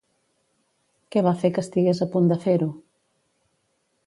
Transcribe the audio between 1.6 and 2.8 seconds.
estigués a punt de fer-ho?